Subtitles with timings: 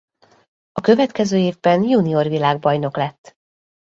[0.71, 3.35] A következő évben junior világbajnok lett.